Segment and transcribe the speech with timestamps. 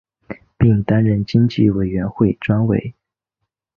[0.57, 2.95] 并担任经济委员会专委。